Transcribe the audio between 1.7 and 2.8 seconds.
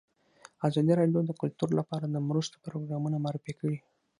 لپاره د مرستو